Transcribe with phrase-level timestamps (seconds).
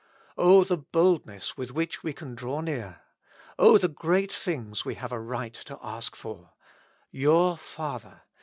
[0.35, 3.01] O the boldness with which we can draw near!
[3.59, 6.53] O the great things we have a right to ask for!
[7.11, 8.23] Your Father.